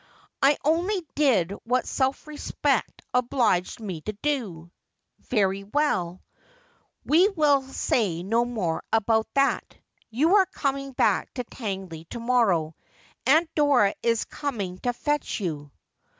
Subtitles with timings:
[0.41, 4.71] 'I only did what self respect obliged me to do.''
[5.19, 6.23] Very well,
[7.05, 9.77] we will say no more about that.
[10.09, 12.75] You are coming back to Tangley to morrow.
[13.27, 15.69] Aunt Dora is coming to fetch you.'